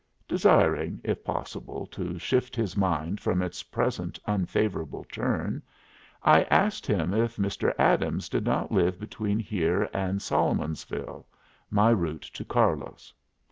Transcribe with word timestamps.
Desiring, 0.27 0.99
if 1.03 1.23
possible, 1.23 1.85
to 1.85 2.17
shift 2.17 2.55
his 2.55 2.75
mind 2.75 3.19
from 3.19 3.43
its 3.43 3.61
present 3.61 4.17
unfavorable 4.25 5.03
turn, 5.03 5.61
I 6.23 6.41
asked 6.45 6.87
him 6.87 7.13
if 7.13 7.35
Mr. 7.37 7.71
Adams 7.77 8.27
did 8.27 8.43
not 8.43 8.71
live 8.71 8.99
between 8.99 9.37
here 9.37 9.87
and 9.93 10.19
Solomonsville, 10.19 11.27
my 11.69 11.91
route 11.91 12.23
to 12.33 12.43
Carlos. 12.43 13.13